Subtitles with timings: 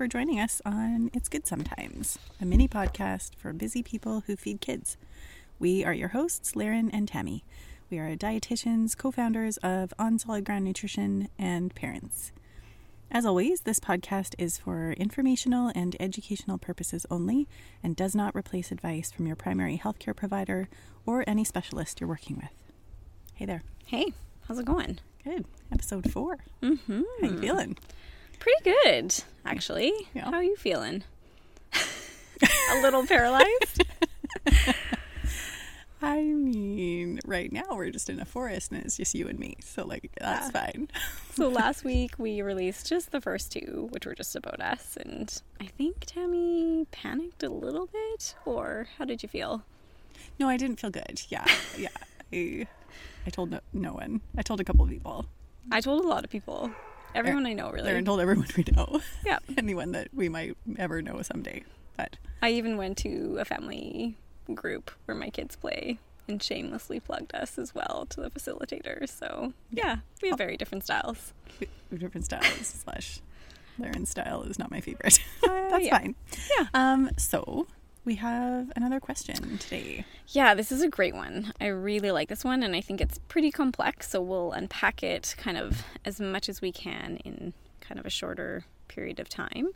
[0.00, 4.62] for joining us on It's Good Sometimes, a mini podcast for busy people who feed
[4.62, 4.96] kids.
[5.58, 7.44] We are your hosts, Lerin and Tammy.
[7.90, 12.32] We are dietitians, co founders of On Solid Ground Nutrition, and parents.
[13.10, 17.46] As always, this podcast is for informational and educational purposes only
[17.82, 20.70] and does not replace advice from your primary healthcare provider
[21.04, 22.72] or any specialist you're working with.
[23.34, 23.64] Hey there.
[23.84, 24.14] Hey,
[24.48, 24.98] how's it going?
[25.24, 25.44] Good.
[25.70, 27.02] Episode 4 Mm-hmm.
[27.20, 27.76] How you feeling?
[28.40, 29.92] Pretty good, actually.
[30.14, 30.24] Yeah.
[30.24, 31.04] How are you feeling?
[31.72, 33.84] A little paralyzed?
[36.02, 39.56] I mean, right now we're just in a forest and it's just you and me.
[39.60, 40.88] So, like, that's fine.
[41.34, 45.42] so last week we released just the first two, which were just about us, and
[45.60, 48.34] I think Tammy panicked a little bit.
[48.46, 49.62] Or how did you feel?
[50.38, 51.22] No, I didn't feel good.
[51.28, 51.44] Yeah.
[51.76, 51.88] Yeah.
[52.32, 52.66] I,
[53.26, 54.22] I told no, no one.
[54.38, 55.26] I told a couple of people.
[55.70, 56.70] I told a lot of people,
[57.14, 57.90] everyone I know, really.
[57.90, 59.00] Lerin told everyone we know.
[59.24, 59.38] Yeah.
[59.58, 61.64] Anyone that we might ever know someday.
[61.96, 64.16] But I even went to a family
[64.54, 69.08] group where my kids play and shamelessly plugged us as well to the facilitators.
[69.10, 71.32] So yeah, we have very different styles.
[71.96, 73.20] different styles slash
[73.78, 75.18] Lerin's style is not my favorite.
[75.42, 75.98] Uh, That's yeah.
[75.98, 76.14] fine.
[76.58, 76.66] Yeah.
[76.74, 77.66] Um, so
[78.04, 80.04] we have another question today.
[80.28, 81.52] Yeah, this is a great one.
[81.60, 84.10] I really like this one, and I think it's pretty complex.
[84.10, 88.10] So we'll unpack it kind of as much as we can in kind of a
[88.10, 89.68] shorter period of time.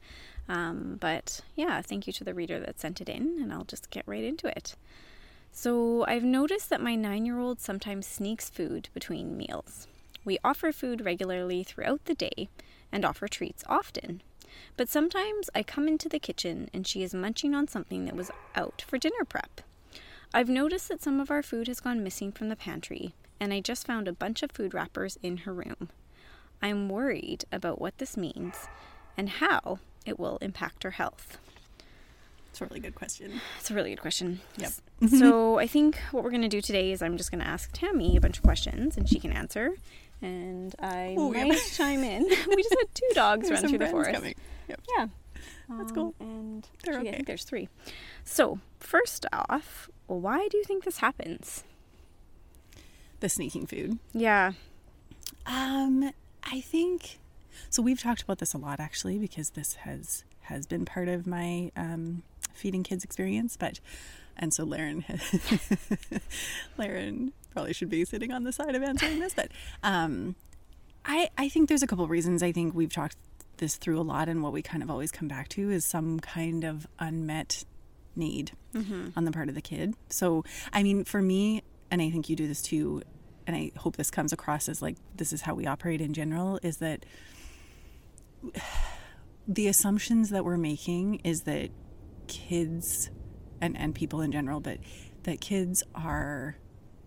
[0.48, 3.90] Um, but yeah, thank you to the reader that sent it in, and I'll just
[3.90, 4.74] get right into it.
[5.52, 9.86] So I've noticed that my nine year old sometimes sneaks food between meals.
[10.24, 12.48] We offer food regularly throughout the day
[12.90, 14.22] and offer treats often.
[14.76, 18.30] But sometimes I come into the kitchen and she is munching on something that was
[18.54, 19.60] out for dinner prep.
[20.32, 23.60] I've noticed that some of our food has gone missing from the pantry, and I
[23.60, 25.90] just found a bunch of food wrappers in her room.
[26.60, 28.68] I'm worried about what this means
[29.16, 31.38] and how it will impact her health.
[32.54, 33.40] It's a really good question.
[33.58, 34.38] It's a really good question.
[34.58, 34.72] Yep.
[35.18, 37.68] so I think what we're going to do today is I'm just going to ask
[37.72, 39.72] Tammy a bunch of questions and she can answer.
[40.22, 42.22] And I Oh, might chime in.
[42.22, 44.22] we just had two dogs run through the forest.
[44.68, 44.80] Yep.
[44.96, 45.06] Yeah.
[45.68, 46.14] That's Um, cool.
[46.20, 47.68] And They're actually, I think there's three.
[48.22, 51.64] So, first off, why do you think this happens?
[53.18, 53.98] The sneaking food.
[54.12, 54.52] Yeah.
[55.44, 56.12] Um,
[56.44, 57.18] I think
[57.68, 57.82] so.
[57.82, 61.72] We've talked about this a lot actually because this has has been part of my
[61.74, 62.22] um,
[62.54, 63.56] feeding kids experience.
[63.56, 63.80] But
[64.36, 65.04] and so Lerin,
[66.78, 69.34] Lerin probably should be sitting on the side of answering this.
[69.34, 69.50] But
[69.82, 70.36] um,
[71.04, 72.42] I I think there's a couple of reasons.
[72.42, 73.16] I think we've talked
[73.58, 76.20] this through a lot, and what we kind of always come back to is some
[76.20, 77.64] kind of unmet
[78.16, 78.52] need
[79.16, 79.94] on the part of the kid.
[80.08, 83.02] So I mean, for me, and I think you do this too
[83.46, 86.58] and I hope this comes across as like this is how we operate in general
[86.62, 87.04] is that
[89.48, 91.70] the assumptions that we're making is that
[92.28, 93.10] kids
[93.60, 94.78] and and people in general but
[95.24, 96.56] that kids are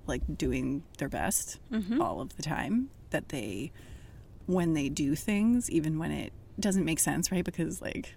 [0.08, 1.60] like doing their best
[2.00, 3.72] all of the time that they
[4.46, 7.44] when they do things even when it doesn't make sense right?
[7.46, 8.16] Because like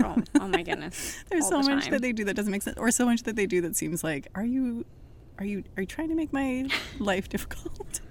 [0.00, 1.24] Oh, oh my goodness.
[1.28, 3.22] there's All so the much that they do that doesn't make sense or so much
[3.24, 4.84] that they do that seems like are you
[5.38, 8.00] are you are you trying to make my life difficult?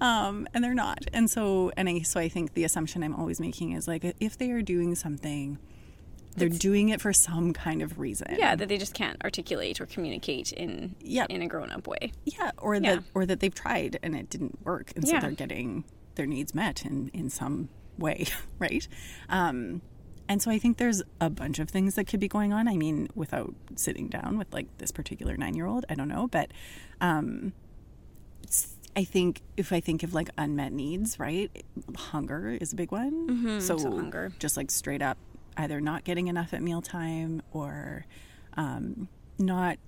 [0.00, 1.06] Um and they're not.
[1.12, 4.38] And so and i so i think the assumption i'm always making is like if
[4.38, 5.58] they are doing something
[6.36, 9.86] they're doing it for some kind of reason Yeah, that they just can't articulate or
[9.86, 11.26] communicate in Yeah.
[11.28, 12.12] in a grown up way.
[12.24, 12.96] yeah or Yeah.
[12.96, 15.20] that or that they've tried and it didn't work and so Yeah.
[15.20, 15.84] they're getting
[16.14, 17.68] their needs met in in some
[17.98, 18.26] way
[18.58, 18.86] right
[19.28, 19.82] um
[20.30, 22.68] and so I think there's a bunch of things that could be going on.
[22.68, 26.28] I mean, without sitting down with like this particular nine year old, I don't know.
[26.28, 26.50] But
[27.00, 27.54] um,
[28.42, 31.50] it's- I think if I think of like unmet needs, right?
[31.96, 33.58] Hunger is a big one.
[33.62, 34.30] so, so hunger.
[34.38, 35.16] just like straight up,
[35.58, 38.06] either not getting enough at mealtime or
[38.56, 39.08] um,
[39.38, 39.78] not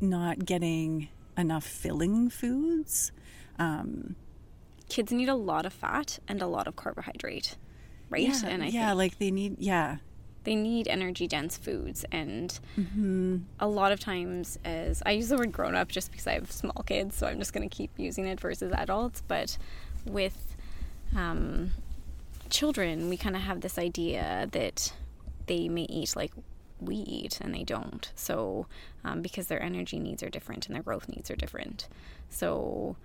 [0.00, 1.08] not getting
[1.38, 3.12] enough filling foods.
[3.58, 4.16] Um,
[4.88, 7.56] Kids need a lot of fat and a lot of carbohydrate,
[8.08, 8.22] right?
[8.22, 9.98] yeah, and I yeah, like they need, yeah,
[10.44, 13.36] they need energy dense foods and Mm-hmm.
[13.60, 16.50] a lot of times as i use the word grown up just because i have
[16.50, 19.58] small kids so i'm just going to keep using it versus adults but
[20.06, 20.56] with
[21.14, 21.72] um,
[22.48, 24.92] children we kind of have this idea that
[25.50, 26.30] they may eat like
[26.80, 28.12] we eat and they don't.
[28.14, 28.68] So
[29.04, 31.88] um, because their energy needs are different and their growth needs are different.
[32.28, 32.96] So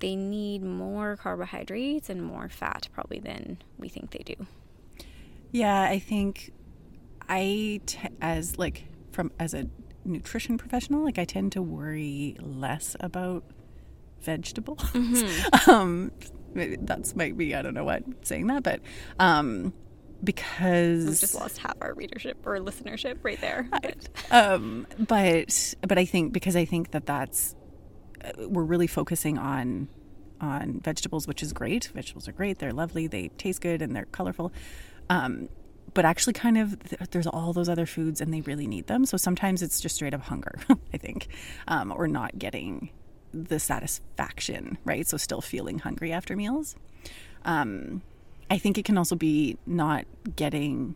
[0.00, 4.46] they need more carbohydrates and more fat probably than we think they do.
[5.52, 6.52] Yeah, I think
[7.30, 9.66] I t- as like from as a
[10.04, 13.42] nutrition professional, like I tend to worry less about
[14.20, 14.84] vegetables.
[15.66, 16.12] um
[16.52, 18.80] maybe that's might be I don't know what saying that, but
[19.18, 19.72] um
[20.26, 23.66] because We've just lost half our readership or listenership right there.
[23.70, 27.54] But um, but but I think because I think that that's
[28.22, 29.88] uh, we're really focusing on
[30.40, 31.86] on vegetables, which is great.
[31.94, 34.52] Vegetables are great; they're lovely, they taste good, and they're colorful.
[35.08, 35.48] Um,
[35.94, 36.76] but actually, kind of,
[37.10, 39.06] there's all those other foods, and they really need them.
[39.06, 40.58] So sometimes it's just straight up hunger,
[40.92, 41.28] I think,
[41.68, 42.90] um, or not getting
[43.32, 45.06] the satisfaction, right?
[45.06, 46.76] So still feeling hungry after meals.
[47.46, 48.02] Um,
[48.50, 50.04] I think it can also be not
[50.36, 50.94] getting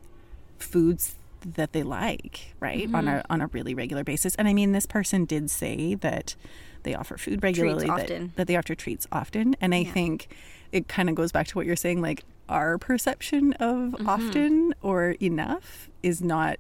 [0.59, 2.93] foods that they like, right?
[2.95, 4.35] On a on a really regular basis.
[4.35, 6.37] And I mean this person did say that
[6.83, 8.33] they offer food regularly that, often.
[8.37, 9.57] that they offer treats often.
[9.61, 10.29] And I think
[10.73, 15.11] it kind of goes back to what you're saying, like our perception of often or
[15.21, 16.59] enough is not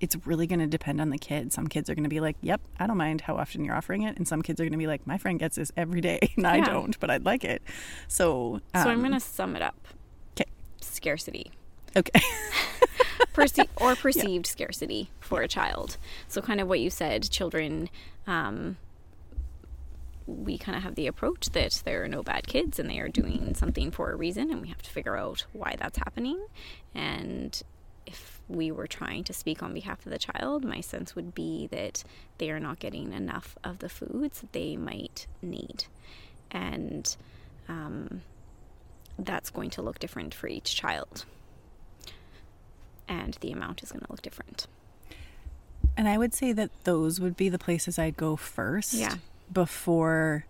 [0.00, 1.52] it's really going to depend on the kid.
[1.52, 4.02] Some kids are going to be like, "Yep, I don't mind how often you're offering
[4.02, 6.18] it," and some kids are going to be like, "My friend gets this every day,
[6.36, 7.62] and I don't, but I'd like it."
[8.08, 9.86] So, um, so I'm going to sum it up.
[11.02, 11.50] Scarcity.
[11.96, 12.20] okay,
[13.32, 15.96] Perce- or perceived scarcity for a child.
[16.28, 17.90] So, kind of what you said, children,
[18.28, 18.76] um,
[20.28, 23.08] we kind of have the approach that there are no bad kids and they are
[23.08, 26.38] doing something for a reason, and we have to figure out why that's happening.
[26.94, 27.60] And
[28.06, 31.66] if we were trying to speak on behalf of the child, my sense would be
[31.72, 32.04] that
[32.38, 35.86] they are not getting enough of the foods that they might need.
[36.50, 37.16] And
[37.68, 38.22] um,
[39.24, 41.24] that's going to look different for each child
[43.08, 44.66] and the amount is going to look different.
[45.96, 49.16] and I would say that those would be the places I'd go first, Yeah.
[49.52, 50.46] before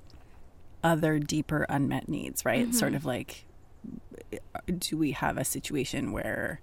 [0.85, 2.65] other deeper unmet needs, right?
[2.67, 2.77] Mm-hmm.
[2.77, 3.45] Sort of like,
[4.79, 6.61] do we have a situation where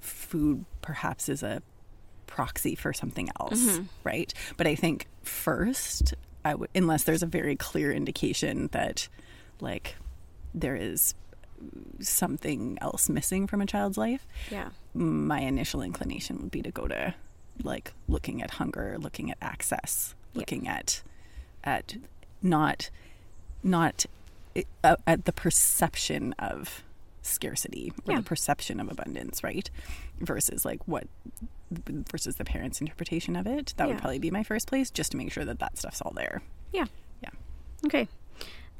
[0.00, 1.62] food perhaps is a
[2.26, 3.84] proxy for something else, Mm-hmm.
[4.04, 4.32] right?
[4.56, 6.14] But I think first,
[6.44, 9.08] I would, unless there's a very clear indication that,
[9.60, 9.96] like,
[10.54, 11.14] there is
[12.00, 14.70] something else missing from a child's life, Yeah.
[14.94, 17.14] my initial inclination would be to go to
[17.62, 20.38] like looking at hunger, looking at access, Yeah.
[20.40, 21.02] looking at
[21.62, 21.96] at
[22.42, 22.90] not
[23.62, 24.06] not
[24.82, 26.82] uh, at the perception of
[27.22, 28.20] scarcity or Yeah.
[28.20, 29.68] the perception of abundance, right?
[30.20, 31.06] Versus like what
[31.70, 33.74] versus the parents' interpretation of it.
[33.76, 36.12] That would probably be my first place, just to make sure that that stuff's all
[36.12, 36.42] there.
[36.72, 36.86] Yeah.
[37.22, 37.28] Yeah.
[37.86, 38.08] Okay.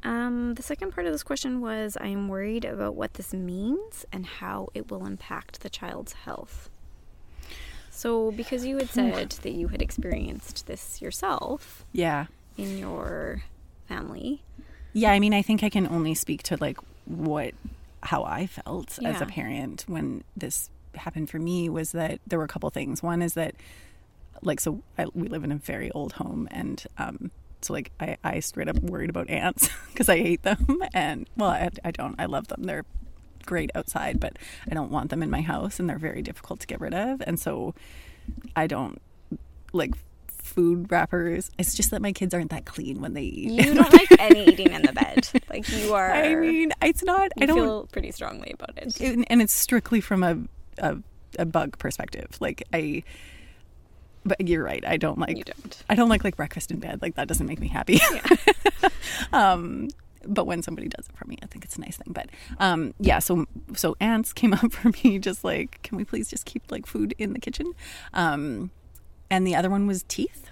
[0.03, 4.25] Um, the second part of this question was I'm worried about what this means and
[4.25, 6.69] how it will impact the child's health.
[7.91, 12.27] So, because you had said that you had experienced this yourself Yeah.
[12.57, 13.43] in your
[13.87, 14.41] family,
[14.93, 17.53] Yeah, I mean, I think I can only speak to like what
[18.03, 22.45] how I felt as a parent when this happened for me was that there were
[22.45, 23.03] a couple things.
[23.03, 23.53] One is that
[24.41, 27.29] like so I, we live in a very old home and um
[27.63, 31.49] so like I, I straight up worried about ants because I hate them and well
[31.49, 32.85] I, I don't I love them they're
[33.45, 34.37] great outside but
[34.69, 37.21] I don't want them in my house and they're very difficult to get rid of
[37.25, 37.73] and so
[38.55, 39.01] I don't
[39.73, 39.93] like
[40.27, 43.93] food wrappers it's just that my kids aren't that clean when they eat you don't
[43.93, 45.27] like any eating in the bed.
[45.49, 46.11] Like you are.
[46.11, 47.31] I mean, it's not.
[47.39, 47.57] I don't.
[47.57, 48.99] feel pretty strongly about it.
[49.01, 50.37] it- and it's strictly from a,
[50.77, 50.97] a
[51.39, 52.37] a bug perspective.
[52.39, 53.03] Like I,
[54.25, 54.83] but you're right.
[54.85, 55.37] I don't like.
[55.37, 55.83] You don't.
[55.89, 57.01] I don't like like breakfast in bed.
[57.01, 57.99] Like that doesn't make me happy.
[59.33, 59.89] um,
[60.25, 62.13] but when somebody does it for me, I think it's a nice thing.
[62.13, 65.19] But um, yeah, so so ants came up for me.
[65.19, 67.73] Just like, can we please just keep like food in the kitchen?
[68.13, 68.71] Um,
[69.29, 70.49] and the other one was teeth.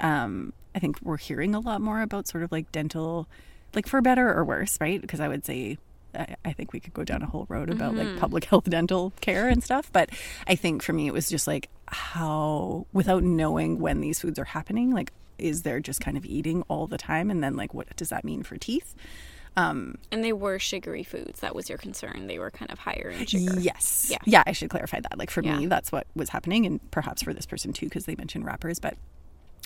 [0.00, 3.28] Um, I think we're hearing a lot more about sort of like dental,
[3.74, 5.00] like for better or worse, right?
[5.00, 5.78] Because I would say
[6.16, 9.12] I, I think we could go down a whole road about like public health dental
[9.20, 9.90] care and stuff.
[9.92, 10.10] But
[10.46, 14.44] I think for me, it was just like how, without knowing when these foods are
[14.44, 17.30] happening, like, is there just kind of eating all the time?
[17.30, 18.94] And then, like, what does that mean for teeth?
[19.58, 21.40] Um, And they were sugary foods.
[21.40, 22.26] That was your concern.
[22.26, 23.58] They were kind of higher in sugar.
[23.60, 24.08] Yes.
[24.10, 24.18] Yeah.
[24.24, 25.16] Yeah, I should clarify that.
[25.18, 28.16] Like for me, that's what was happening, and perhaps for this person too, because they
[28.16, 28.96] mentioned wrappers, but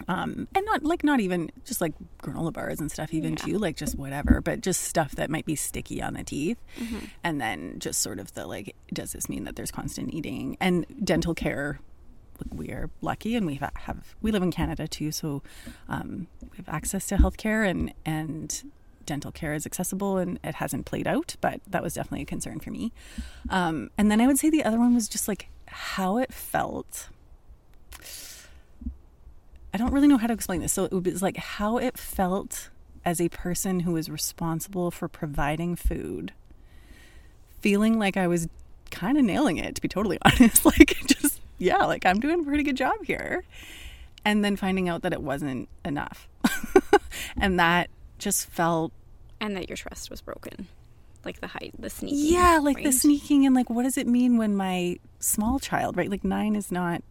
[0.08, 1.92] um, and not like not even just like
[2.22, 3.36] granola bars and stuff, even Yeah.
[3.44, 6.98] too, like just whatever, but just stuff that might be sticky on the teeth, Mm-hmm.
[7.24, 10.86] and then just sort of the like, does this mean that there's constant eating and
[11.04, 11.80] dental care?
[12.38, 15.42] like, We are lucky, and we have, have we live in Canada too, so
[15.88, 18.62] um, we have access to healthcare and and
[19.06, 22.60] dental care is accessible and it hasn't played out, but that was definitely a concern
[22.60, 22.92] for me.
[23.48, 27.08] Um, and then I would say the other one was just like how it felt.
[29.72, 30.72] I don't really know how to explain this.
[30.72, 32.70] So it was like how it felt
[33.04, 36.32] as a person who was responsible for providing food,
[37.60, 38.48] feeling like I was
[38.90, 40.64] kind of nailing it, to be totally honest.
[40.64, 43.44] Like, just, yeah, like I'm doing a pretty good job here.
[44.24, 46.28] And then finding out that it wasn't enough.
[47.40, 48.92] and that just felt
[49.40, 50.66] And that your trust was broken.
[51.24, 52.18] like the height, the sneaking.
[52.34, 56.10] Yeah, like the sneaking and like what does it mean when my small child, right?
[56.10, 57.02] Like nine is not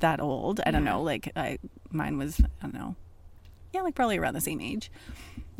[0.00, 0.60] that old.
[0.66, 1.02] I don't know.
[1.02, 1.58] Like I,
[1.90, 2.96] mine was, I don't know.
[3.72, 4.90] Yeah, like probably around the same age.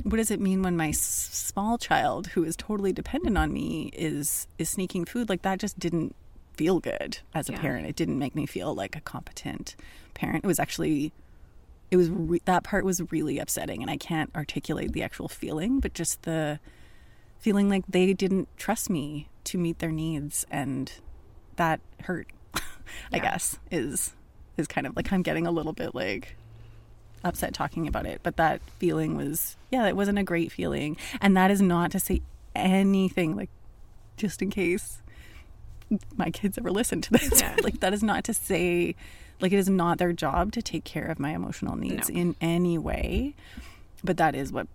[0.02, 3.90] What does it mean when my s- small child, who is totally dependent on me,
[3.92, 5.28] is is sneaking food?
[5.28, 6.14] Like that just didn't
[6.56, 7.60] feel good as a Yeah.
[7.60, 7.86] parent.
[7.86, 9.74] It didn't make me feel like a competent
[10.14, 10.44] parent.
[10.44, 11.12] It was actually,
[11.90, 15.80] it was re- that part was really upsetting, and I can't articulate the actual feeling,
[15.80, 16.60] but just the
[17.38, 20.92] feeling like they didn't trust me to meet their needs and
[21.56, 22.60] that hurt i
[23.12, 23.18] Yeah.
[23.22, 24.14] guess is
[24.56, 26.36] is kind of like i'm getting a little bit like
[27.24, 31.36] upset talking about it but that feeling was yeah it wasn't a great feeling and
[31.36, 32.20] that is not to say
[32.54, 33.50] anything like
[34.16, 34.98] just in case
[36.16, 37.56] my kids ever listen to this Yeah.
[37.62, 38.94] like that is not to say
[39.40, 42.20] like it is not their job to take care of my emotional needs No.
[42.20, 43.34] in any way
[44.02, 44.66] but that is what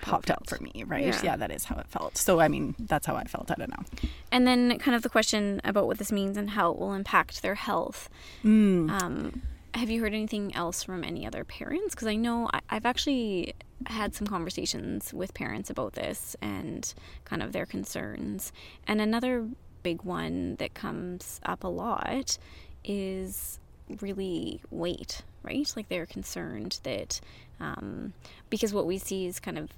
[0.00, 1.20] popped up for me right Yeah.
[1.22, 3.70] yeah that is how it felt so i mean that's how i felt i don't
[3.70, 3.84] know
[4.32, 7.40] And then kind of the question about what this means and how it will impact
[7.42, 8.08] their health.
[8.44, 8.90] Mm.
[8.90, 9.42] Um,
[9.74, 11.94] have you heard anything else from any other parents?
[11.94, 13.54] Because I know I, I've actually
[13.86, 16.92] had some conversations with parents about this and
[17.24, 18.52] kind of their concerns.
[18.88, 19.48] And another
[19.82, 22.38] big one that comes up a lot
[22.84, 23.58] is
[24.00, 25.72] really weight, right?
[25.76, 27.20] Like they're concerned that
[27.60, 28.12] um,
[28.50, 29.70] because what we see is kind of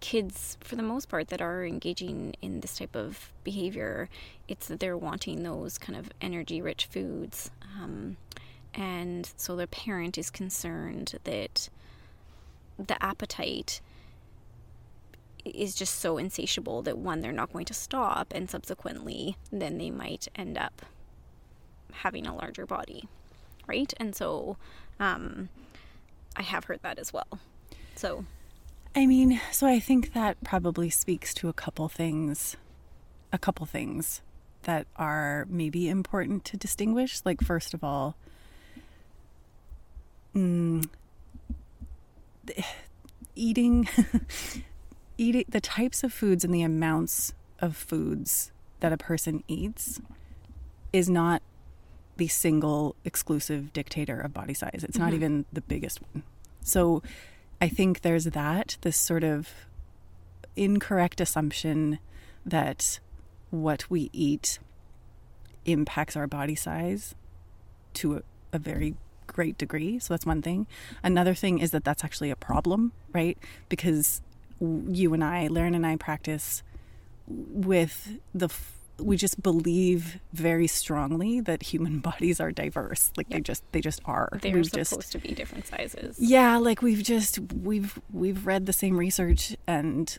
[0.00, 4.08] kids for the most part that are engaging in this type of behavior
[4.48, 8.16] it's that they're wanting those kind of energy rich foods um,
[8.74, 11.68] and so the parent is concerned that
[12.78, 13.80] the appetite
[15.44, 19.90] is just so insatiable that one they're not going to stop and subsequently then they
[19.90, 20.82] might end up
[21.92, 23.08] having a larger body
[23.70, 23.94] right?
[23.98, 24.56] And so
[24.98, 25.48] um,
[26.36, 27.38] i have heard that as well.
[27.94, 28.24] So
[28.94, 32.56] I mean, so I think that probably speaks to a couple things,
[33.32, 34.20] a couple things
[34.64, 37.20] that are maybe important to distinguish.
[37.24, 38.16] Like, first of all,
[40.34, 40.86] mm,
[43.36, 43.88] eating,
[45.18, 50.00] eating the types of foods and the amounts of foods that a person eats
[50.92, 51.42] is not
[52.16, 54.84] the single exclusive dictator of body size.
[54.86, 55.14] It's not Mhm.
[55.14, 56.22] even the biggest one.
[56.62, 57.02] So
[57.60, 59.50] I think there's that, this sort of
[60.56, 61.98] incorrect assumption
[62.44, 63.00] that
[63.50, 64.58] what we eat
[65.66, 67.14] impacts our body size
[67.94, 68.94] to a, a very
[69.26, 69.98] great degree.
[69.98, 70.66] So that's one thing.
[71.02, 73.36] Another thing is that that's actually a problem, right?
[73.68, 74.22] Because
[74.60, 76.62] you and I, Lerin and I, practice
[77.26, 78.48] with the.
[79.00, 83.12] We just believe very strongly that human bodies are diverse.
[83.16, 84.28] Like they just they just are.
[84.42, 88.66] they're We've supposed just to be different sizes yeah, like we've just we've we've read
[88.66, 90.18] the same research and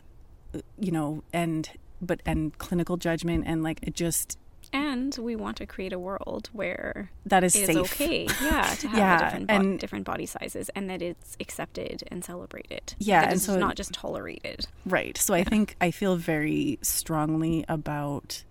[0.78, 1.70] you know and
[2.00, 4.38] but and clinical judgment and like it just
[4.74, 8.98] and we want to create a world where that is is okay yeah to have
[8.98, 13.26] Yeah, different, bo- and- different body sizes and that it's accepted and celebrated Yeah, that
[13.28, 15.16] and it's so- not just tolerated Right.
[15.18, 18.44] So I think I feel very strongly about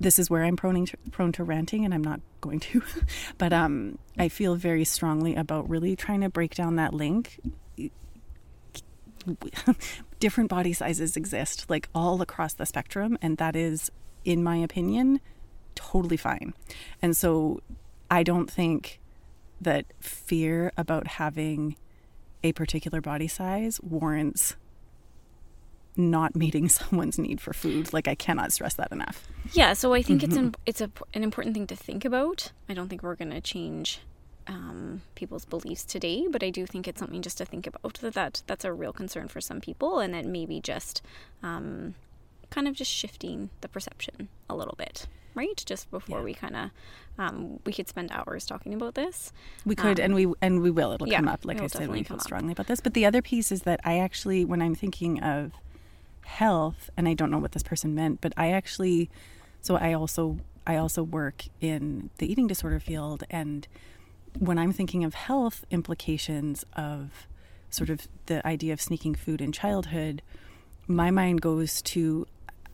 [0.00, 2.82] this is where I'm prone to, prone to ranting and I'm not going to.
[3.38, 7.40] but um I feel very strongly about really trying to break down that link.
[10.20, 13.90] Different body sizes exist like all across the spectrum and that is
[14.24, 15.20] in my opinion
[15.74, 16.54] totally fine.
[17.02, 17.60] And so
[18.10, 19.00] I don't think
[19.60, 21.76] that fear about having
[22.42, 24.56] a particular body size warrants
[25.96, 27.92] not meeting someone's need for food.
[27.92, 29.26] Like I cannot stress that enough.
[29.52, 30.46] yeah so i think it's Mm-hmm.
[30.46, 33.40] an, it's a, an important thing to think about i don't think we're going to
[33.40, 34.00] change
[34.46, 38.14] um, people's beliefs today but i do think it's something just to think about that,
[38.14, 41.02] that that's a real concern for some people and that maybe just
[41.42, 41.94] um,
[42.50, 46.24] kind of just shifting the perception a little bit right just before Yeah.
[46.24, 46.70] we kind of
[47.18, 49.32] um, we could spend hours talking about this
[49.64, 50.90] We could Um, and we and we will.
[50.92, 51.44] It'll yeah, come up.
[51.44, 52.22] Like I said, we feel come up.
[52.24, 52.80] strongly about this.
[52.80, 55.52] But the other piece is that I actually when I'm thinking of
[56.24, 59.10] health, and I don't know what this person meant, but I actually
[59.60, 63.66] so I also I also work in the eating disorder field and
[64.38, 67.28] when I'm thinking of health implications of
[67.70, 70.22] sort of the idea of sneaking food in childhood,
[70.86, 72.26] my mind goes to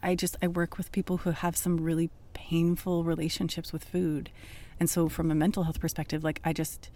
[0.02, 4.30] I just I work with people who have some really painful relationships with food.
[4.78, 6.90] And so from a mental health perspective, like I just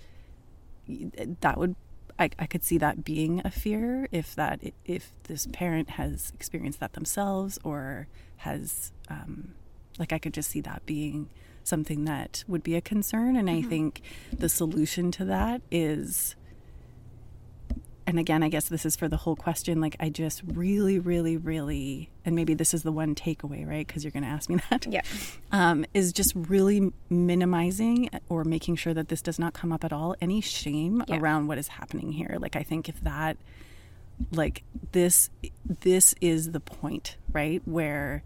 [0.89, 1.77] that would
[2.18, 6.80] I, I could see that being a fear if that if this parent has experienced
[6.80, 8.06] that themselves or
[8.38, 9.54] has um,
[9.99, 11.28] like I could just see that being
[11.64, 13.37] something that would be a concern.
[13.37, 14.02] And I think
[14.37, 16.37] the solution to that is
[18.07, 19.81] and again, I guess this is for the whole question.
[19.81, 23.87] Like, I just really, really, really, and maybe this is the one takeaway, right?
[23.87, 24.87] Because you're going to ask me that.
[24.87, 25.01] Yeah.
[25.53, 29.93] Um, is just really minimizing or making sure that this does not come up at
[29.93, 30.15] all.
[30.21, 31.19] Any shame Yeah.
[31.19, 32.37] around what is happening here.
[32.39, 33.37] Like, I think if that,
[34.33, 35.31] like this,
[35.65, 37.63] this is the point, right?
[37.65, 38.23] Where,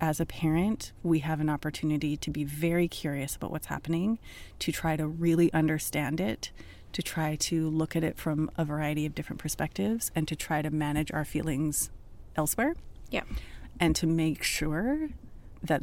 [0.00, 4.18] as a parent, we have an opportunity to be very curious about what's happening,
[4.60, 6.50] to try to really understand it,
[6.92, 10.62] to try to look at it from a variety of different perspectives, and to try
[10.62, 11.90] to manage our feelings
[12.36, 12.74] elsewhere,
[13.10, 13.24] Yeah.
[13.78, 15.10] and to make sure
[15.62, 15.82] that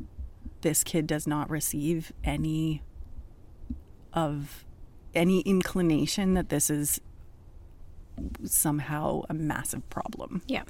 [0.62, 2.82] this kid does not receive any
[4.14, 4.64] of
[5.14, 7.00] any inclination that this is
[8.44, 10.42] somehow a massive problem.
[10.48, 10.64] Yeah.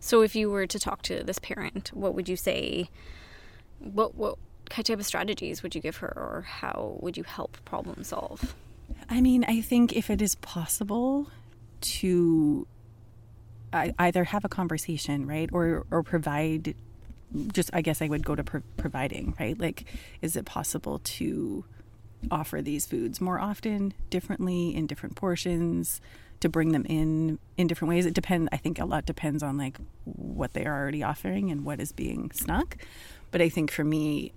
[0.00, 2.88] So if you were to talk to this parent, what would you say?
[3.78, 4.38] What what
[4.70, 8.54] type of strategies would you give her, or how would you help problem solve?
[9.08, 11.28] I mean, I think if it is possible
[11.80, 12.66] to
[13.72, 16.74] either have a conversation, right, or or provide,
[17.52, 19.58] just I guess I would go to pro- providing, right?
[19.58, 19.84] Like,
[20.22, 21.64] is it possible to
[22.30, 26.00] offer these foods more often, differently, in different portions,
[26.40, 28.06] to bring them in in different ways?
[28.06, 28.48] It depends.
[28.52, 31.92] I think a lot depends on like what they are already offering and what is
[31.92, 32.76] being snuck.
[33.30, 34.32] But I think for me,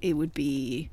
[0.00, 0.88] it would be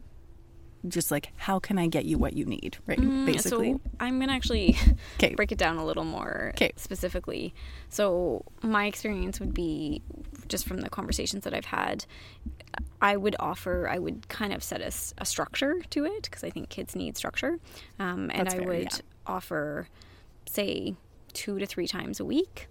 [0.90, 2.98] just like how can I get you what you need, right?
[3.26, 3.74] Basically.
[3.74, 4.78] So I'm gonna actually
[5.18, 5.36] 'Kay.
[5.36, 6.72] break it down a little more 'Kay.
[6.76, 7.54] specifically.
[7.90, 10.02] So my experience would be
[10.48, 12.06] just from the conversations that I've had.
[13.02, 16.70] I would offer, I would kind of set a structure to it because I think
[16.70, 17.60] kids need structure.
[18.00, 19.00] Um, and That's I fair, would yeah.
[19.28, 19.88] offer,
[20.48, 20.96] say,
[21.34, 22.68] two to three times a week,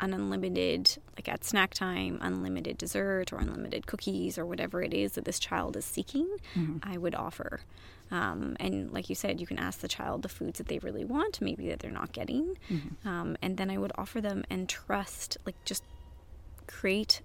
[0.00, 5.12] an unlimited, like at snack time, unlimited dessert or unlimited cookies or whatever it is
[5.12, 6.28] that this child is seeking,
[6.82, 7.60] I would offer.
[8.10, 11.04] Um, and like you said, you can ask the child the foods that they really
[11.04, 12.56] want, maybe that they're not getting.
[13.04, 15.82] Um, and then I would offer them and trust, like just
[16.66, 17.20] create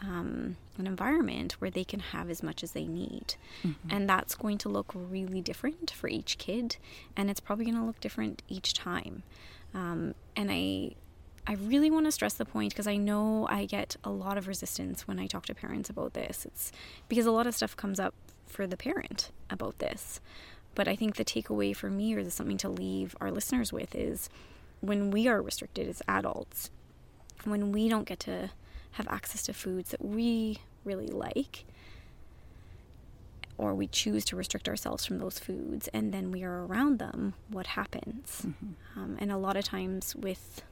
[0.00, 3.34] um, an environment where they can have as much as they need.
[3.90, 6.76] And that's going to look really different for each kid.
[7.16, 9.24] And it's probably going to look different each time.
[9.74, 10.92] Um, and I,
[11.48, 14.48] I really want to stress the point because I know I get a lot of
[14.48, 16.44] resistance when I talk to parents about this.
[16.44, 16.70] It's
[17.08, 18.14] because a lot of stuff comes up
[18.46, 20.20] for the parent about this.
[20.74, 23.94] But I think the takeaway for me, or the something to leave our listeners with,
[23.94, 24.28] is
[24.80, 26.70] when we are restricted as adults,
[27.44, 28.50] when we don't get to
[28.92, 31.64] have access to foods that we really like,
[33.56, 37.32] or we choose to restrict ourselves from those foods and then we are around them,
[37.48, 38.46] what happens?
[38.96, 40.62] Um, and a lot of times with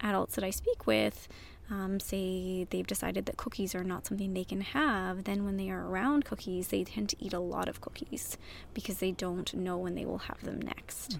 [0.00, 1.28] adults that I speak with,
[1.70, 5.68] um, say they've decided that cookies are not something they can have, then when they
[5.70, 8.38] are around cookies, they tend to eat a lot of cookies
[8.72, 11.18] because they don't know when they will have them next.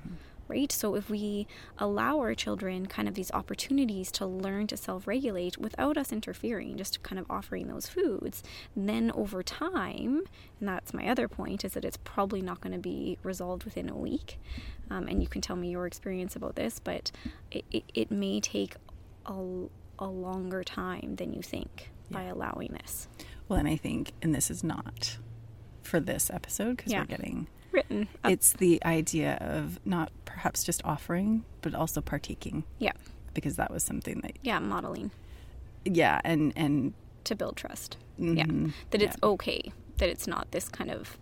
[0.49, 0.73] Right?
[0.73, 5.59] So, if we allow our children kind of these opportunities to learn to self regulate
[5.59, 8.43] without us interfering, just kind of offering those foods,
[8.75, 10.23] then over time,
[10.59, 13.91] and that's my other point, is that it's probably not going to be resolved within
[13.91, 14.39] a week.
[14.91, 17.11] Um, and you can tell me your experience about this, but
[17.51, 18.75] it, it, it may take
[19.27, 19.35] a,
[19.99, 23.07] a longer time than you think by allowing this.
[23.49, 25.19] Well, and I think, and this is not
[25.83, 27.01] for this episode because Yeah.
[27.01, 27.49] we're getting.
[27.71, 28.09] Written.
[28.25, 28.31] up.
[28.33, 32.93] It's the idea of not perhaps just offering, but also partaking, yeah.
[33.35, 34.59] because that was something that, Yeah.
[34.59, 35.11] Modeling
[35.85, 36.93] yeah, and and
[37.25, 37.97] to build trust.
[38.19, 38.45] Yeah.
[38.47, 39.29] mhm, That it's yeah.
[39.29, 39.73] okay.
[39.99, 41.19] That it's not this kind of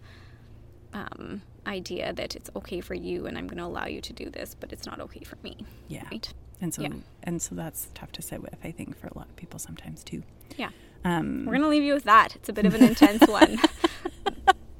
[0.96, 4.30] um, idea that it's okay for you and I'm going to allow you to do
[4.30, 5.54] this, but it's not okay for me.
[5.88, 6.32] yeah, Right?
[6.60, 6.94] and so Yeah.
[7.24, 8.56] and so that's tough to sit with.
[8.64, 10.22] I think for a lot of people sometimes too.
[10.56, 10.70] Yeah.
[11.04, 12.34] Um, We're going to leave you with that.
[12.36, 13.58] It's a bit of an intense one.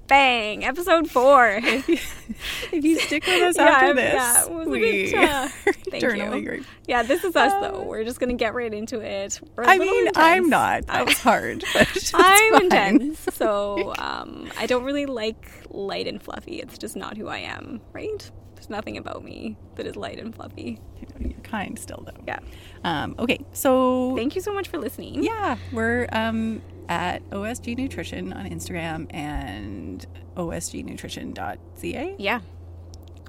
[0.06, 0.64] Bang!
[0.64, 1.58] Episode four.
[1.62, 5.48] if you stick with us Yeah, after this, yeah, it was a we uh,
[5.90, 6.44] thank eternally you.
[6.46, 6.74] grateful.
[6.86, 7.80] Yeah, this is us though.
[7.80, 9.40] Uh, We're just gonna get right into it.
[9.58, 10.86] I mean, I'm not.
[10.86, 11.64] That was hard.
[11.74, 12.62] I'm fine.
[12.64, 16.60] intense, so um, I don't really like light and fluffy.
[16.60, 18.30] It's just not who I am, right?
[18.54, 20.78] There's nothing about me that is light and fluffy.
[21.18, 22.22] You're kind still though.
[22.26, 22.38] Yeah.
[22.84, 25.24] Um, okay, so Thank you so much for listening.
[25.24, 32.14] yeah, we're um, at OSG Nutrition on Instagram and osgnutrition.ca.
[32.18, 32.40] Yeah.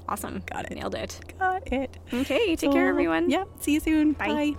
[0.10, 0.42] Awesome.
[0.46, 0.76] Got it.
[0.78, 1.20] Nailed it.
[1.38, 1.98] Got it.
[2.14, 2.56] Okay.
[2.56, 3.30] Take So, care, everyone.
[3.30, 3.44] Yeah.
[3.60, 4.14] See you soon.
[4.14, 4.28] Bye.
[4.54, 4.56] Bye.